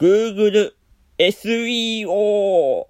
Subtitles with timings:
[0.00, 0.74] Google
[1.18, 2.86] SEO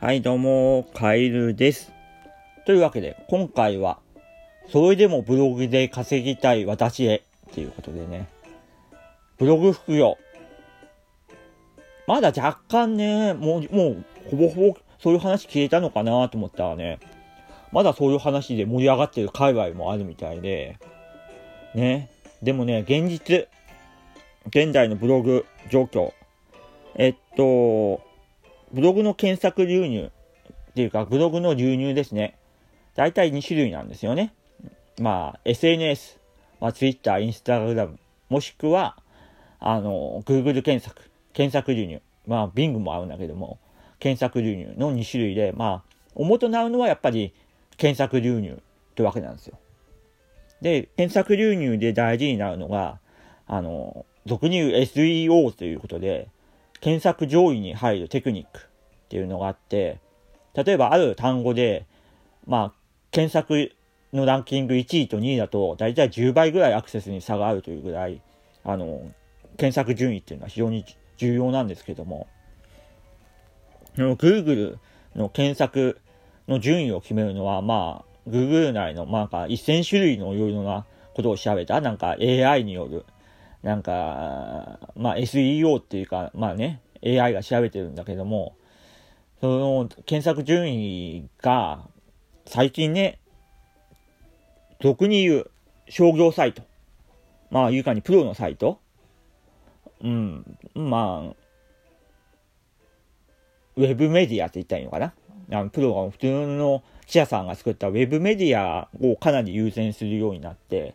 [0.00, 1.90] はい、どうも、カエルです。
[2.66, 3.98] というわけで、今回は、
[4.70, 8.28] それでもブログで稼ぎたい私へ、っていうことでね、
[9.38, 10.18] ブログ副業。
[12.06, 17.00] まだ若干ね、もう、もう、ほぼほぼ、そういう話消えたのかなと思ったらね、
[17.76, 20.78] まだそういう話で盛り上がってる界隈もあるみたいで、
[21.74, 22.08] ね。
[22.42, 23.48] でもね、現実、
[24.46, 26.14] 現代のブログ状況、
[26.94, 28.00] えっと、
[28.72, 30.10] ブログの検索流入
[30.70, 32.38] っていうか、ブログの流入ですね。
[32.94, 34.32] 大体2種類なんですよね。
[34.98, 36.18] まあ、SNS、
[36.62, 37.98] まあ、Twitter、Instagram、
[38.30, 38.96] もしくは、
[39.60, 42.00] あの、Google 検索、検索流入。
[42.26, 43.58] まあ、Bing も合うんだけども、
[43.98, 47.34] 検索流入の2種類で、まあ、主となるのはやっぱり
[47.76, 48.54] 検索流入っ
[48.94, 49.58] てわけなんですよ。
[50.60, 52.98] で、検索流入で大事になるのが、
[53.46, 56.28] あの、俗に言う SEO ということで、
[56.80, 59.98] 検索上位に入るテクニックっていうのがあって、
[60.54, 61.86] 例えばある単語で、
[62.46, 62.72] まあ、
[63.10, 63.72] 検索
[64.12, 68.20] のランキング1位と2位だと、だいたい10倍ぐらいアクセスに差があるというぐらい、
[68.64, 69.12] あの、
[69.56, 70.84] 検索順位っていうのは非常に
[71.16, 72.26] 重要なんですけども、
[73.96, 74.78] Google
[75.14, 75.98] の検索
[76.48, 83.04] の順位を決めるのは、まあ、Google 内の、まあ、なんか1000種類のいろいろなことを調べた、なんか AI による、
[83.62, 88.56] なんか、まあ SEO っていうか、まあね、AI が調べてるんだけども、
[89.40, 91.88] その検索順位が、
[92.46, 93.18] 最近ね、
[94.80, 95.50] 俗に言う
[95.88, 96.62] 商業サイト、
[97.50, 98.80] まあいうかにプロのサイト、
[100.02, 101.45] うん、まあ、
[103.76, 105.12] ウェブメディアって言ったらいいのかな？
[105.52, 110.94] あのプロが普通の記者さんが作ったウェブメディアをかなり優先するようになって、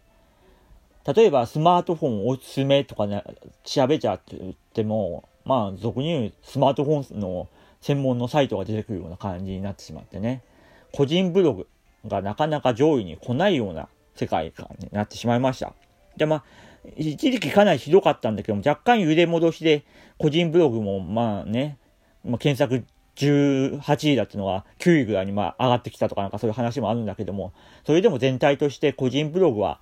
[1.16, 3.24] 例えばスマートフォンおすすめとかね、
[3.64, 7.48] 調べちゃって言っても、まあ俗に言うスマートフォンの
[7.82, 10.42] 専門のサイトが出てくるような感じになってしまってね、
[10.92, 11.68] 個人ブログ
[12.08, 15.74] がなかなか上位に来ないような世界観になってしまいました。
[16.18, 16.44] で、まあ、
[16.98, 19.84] 一時期かなりひどかったんだけども、若干揺れ戻しで、
[20.18, 21.78] 個人ブログもまあね、
[22.26, 27.54] まあ、検索18位だっていうのが9位ぐらいにまあ上がってきたとかなんかそういう話もあるんだけども、
[27.86, 29.80] それでも全体として個人ブログは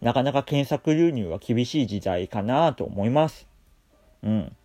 [0.00, 3.46] なかなか検索流入は厳しい時代かなと思います。
[4.22, 4.56] うん。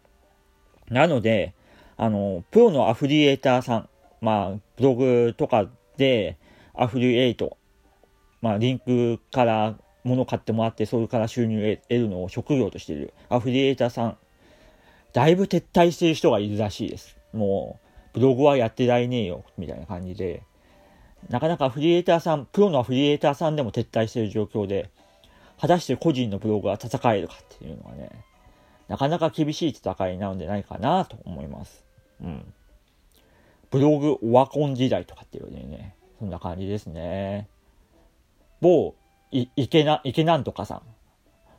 [0.89, 1.53] なので、
[1.97, 3.89] あの、プロのアフリエーターさん、
[4.21, 6.37] まあ、ブログとかで
[6.73, 7.57] アフリエイト、
[8.41, 14.17] まあ、リンクから物買ってもらって、それから収入を得るのを職業としているアフリエーターさん、
[15.15, 17.17] だいぶ撤退してる人がいるらしいです。
[17.31, 17.79] も
[18.13, 20.43] う、ブログはやってられねえよ、みたいな感じで、
[21.29, 24.89] なかなかフリエーターさん、プロのフリエーターさんでも撤退してる状況で、
[25.57, 28.09] 果たして個人のブログが戦えるかっていうのはね、
[28.89, 31.85] なかなか厳しい戦いなるんじゃないかなと思います。
[32.21, 32.53] うん。
[33.71, 37.47] ブログオワコン時代とかっていうね、そんな感じですね。
[38.59, 38.95] 某、
[39.31, 40.81] い、池な、池なんとかさん。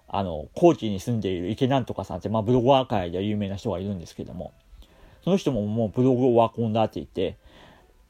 [0.09, 4.53] あの、高知に住んでいる池なんとかさんって、まあブロガー界では有名な人がいるんですけども、
[5.25, 7.37] その人ももうブログオワコンだって言って、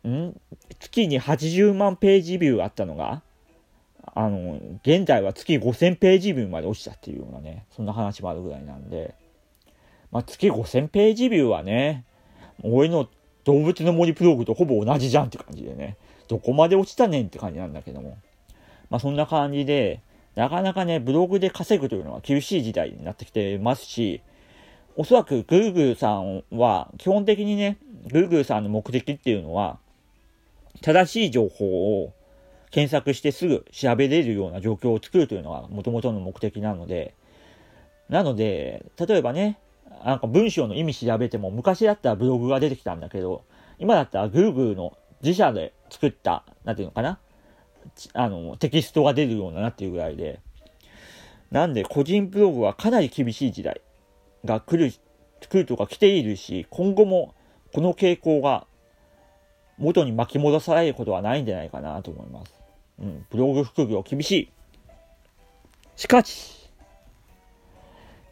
[0.09, 0.39] ん？
[0.79, 3.23] 月に80万ページビューあったのが、
[4.15, 9.15] あの、現在は月5000ページビューまで落ちたっていうようなね、そんな話もあるぐらいなんで、
[10.11, 12.05] まあ、月5000ページビューはね、
[12.63, 13.09] 俺の
[13.45, 15.97] 動物の森ブログとほぼ同じじゃんって感じでね、
[16.29, 18.17] どこまで落ちたねんって感じなんだけども、
[18.89, 20.01] まあそんな感じで、
[20.37, 24.21] なかなかね、ブログで稼ぐというのは厳しい時代になってきてますし、
[24.95, 29.79] おそらく Google さんは、基本的にね、Google さんの目的っていうのは、
[30.83, 32.13] 正しい情報を
[32.71, 37.15] 検索してすぐ調べれるような状況を作るというのが元々の目的なので、
[38.11, 39.59] なので、例えばね、
[40.05, 43.45] なんか文章の意味調べても、昔だったらブログが出てきたんだけど、
[43.79, 47.19] 今だったら Google の自社で作った、なんていうのかな、
[48.15, 50.41] あの、テキストが出るようになっていうぐらいで、
[51.51, 53.81] なんで個人ブログはかなり厳しい時代
[54.45, 54.93] が来る、
[55.49, 57.35] 来るとか来ているし、今後も
[57.73, 58.67] この傾向が
[59.79, 62.53] 元に巻き戻されることはないんじゃないかなと思います。
[62.99, 64.51] うん、ブログ副業厳しい。
[65.97, 66.71] しかし、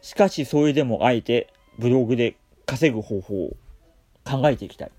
[0.01, 2.35] しかしそれでもあえてブログで
[2.65, 3.57] 稼ぐ方法を
[4.23, 4.91] 考えていきたい。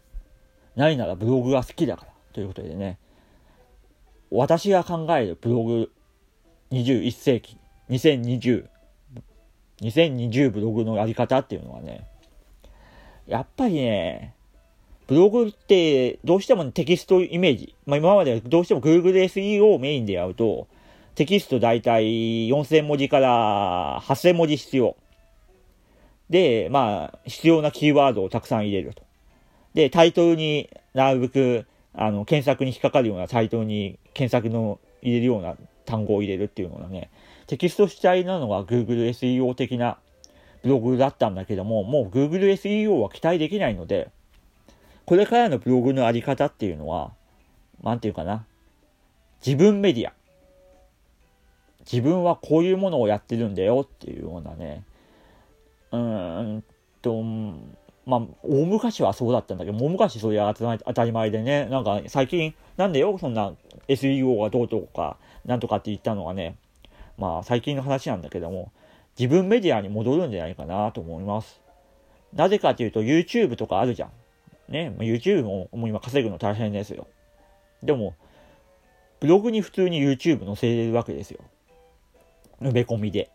[0.77, 2.13] 何ならブログが好きだから。
[2.33, 2.99] ということでね、
[4.31, 5.93] 私が考えるブログ
[6.73, 7.57] 21世紀、
[7.91, 8.67] 2020、
[9.81, 12.07] 2020ブログのやり方っていうのはね、
[13.27, 14.35] やっぱりね、
[15.07, 17.75] ブログってどうしてもテキストイメージ。
[17.87, 20.67] まあ今までどうしても Google SEO をメインでやると、
[21.15, 24.97] テキストだいたい4000文字から8000文字必要。
[26.29, 29.03] で、まあ、必要なキーワードをたくさん入れると。
[29.75, 35.57] で、タイトルになるべく、あの、検索に引っかかるようなタイトに検索の入れるような
[35.87, 37.11] 単語を入れるっていうのがね、
[37.47, 39.99] テキスト主体なのが Google SEO 的な
[40.63, 44.11] ブログだったんだけども、もう Google SEO は期待できないので、
[45.07, 47.13] これからのブログのあり方っていうのは、
[47.83, 48.45] なんていうかな。
[49.45, 50.13] 自分メディア。
[51.91, 54.83] 自分はこういうものをやってるんだよっていうようなね。
[55.93, 56.65] うーん
[57.01, 57.23] と、
[58.07, 63.53] まあ、大昔はそうだったんだけど、大昔それは当たり前でね、なんか最近、なんでよ、そんな
[63.89, 66.57] SEO がどうとか、なんとかって言ったのがね、
[67.19, 68.71] まあ最近の話なんだけども、
[69.19, 71.61] 自分メディアに戻るんじゃないかなと思います。
[72.33, 74.11] なぜかというと YouTube とかあるじゃん。
[74.69, 77.09] ね、YouTube ももう今稼ぐの大変ですよ。
[77.83, 78.15] でも、
[79.19, 81.41] ブログに普通に YouTube 載せれるわけですよ。
[82.61, 83.31] 埋め込みで。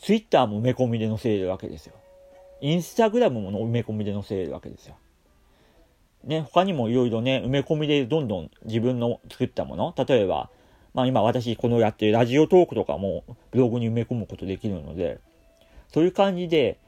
[0.00, 1.94] Twitter も埋め込みで載せれるわけですよ。
[2.62, 4.96] Instagram も埋め込みで載せるわけですよ。
[6.24, 10.50] ね、他にもいろいろね、埋め込みでどんどん自分の作ったもの、例えば、
[10.94, 15.20] まあ今私このやってるラジオトークとかもブログに埋め込むことできるので、
[15.92, 16.78] そういう感じで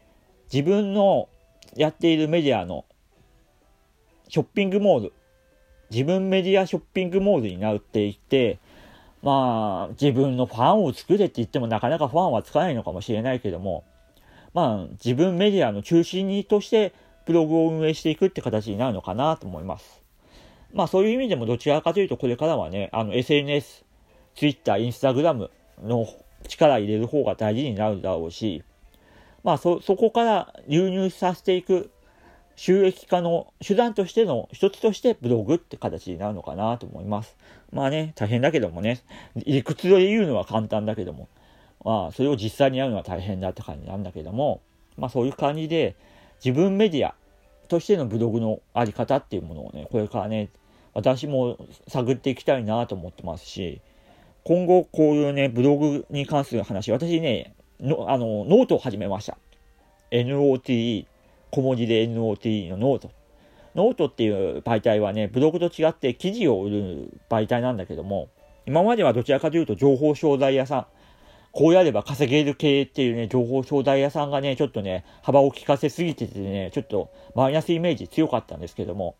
[0.52, 1.28] 自分の
[1.76, 2.84] やっているメディアの
[4.28, 5.12] ショッピングモール、
[5.90, 8.58] 自分メディアショッピングモールになっていって、
[9.22, 13.84] まあ、自分のファンを作れって言ってもなかなかファンはつかないのかもしれないけども、
[14.58, 16.92] まあ、自分メディアの中心にとして
[17.26, 20.02] ブログを運営していくって形になるのかなと思います。
[20.72, 23.84] まあそういう意味でもどちらかというとこれからはね、あの SNS、
[24.34, 25.48] Twitter、Instagram
[25.80, 26.08] の
[26.48, 28.64] 力入れる方が大事になるだろうし、
[29.44, 31.92] まあそ、そこから流入させていく
[32.56, 37.36] 収益化の手段としての一つとしてブログって形になるのかなと思います。
[37.70, 39.02] まあね、大変だけどもね、
[39.36, 41.28] 理屈で言うのは簡単だけども、
[41.84, 44.60] まあそれを実際にやるのは大変だって感じなんだけども、
[44.96, 45.96] まあそういう感じで
[46.44, 47.14] 自分メディア
[47.68, 50.48] としてのブログのあり方っていうものをね、これからね、
[50.94, 53.80] 私も探っていきたいなと思ってますし、
[54.44, 59.36] 今後こういうね、ブログに関する話、私ね、のあのノートを始めました。
[60.10, 61.06] NOTE
[61.50, 63.10] 小文字で NOTE のノート。
[63.74, 68.28] ノートっていう媒体はね、ブログと違って記事を売る媒体なんだけども、
[68.66, 70.86] 今まではどちらかというと情報商材屋さん、
[71.52, 79.16] こうやれば稼げる系っていうね、情報商材屋さんがね、ちょっとね、幅を利かせすぎててね、ちょっとマイナスイメージ強かったんですけども、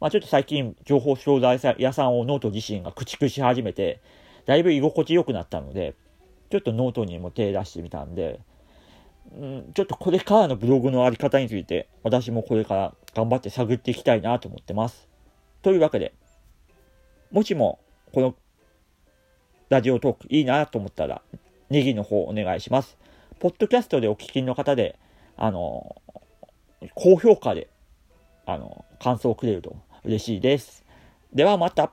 [0.00, 4.00] まあちょっと最近、情報商材屋さんをノート自身が駆逐し始めて、
[4.46, 5.94] だいぶ居心地良くなったので、
[6.50, 8.40] ちょっとノートにも手出してみたんで、
[9.34, 15.08] うん、ちょっとこれからのブログのあり方について、私もこれから頑張って探っていきたいなと思ってます。
[15.62, 16.12] というわけで、
[17.30, 17.78] もしも、
[18.12, 18.34] この
[19.70, 21.22] ラジオトークいいなと思ったら、
[21.72, 22.98] ネギの方お願いします。
[23.40, 24.98] ポッドキャストでお聞きの方で、
[25.38, 25.96] あの、
[26.94, 27.68] 高評価で、
[28.44, 29.74] あの、感想をくれると
[30.04, 30.84] 嬉しいです。
[31.32, 31.90] ではまた。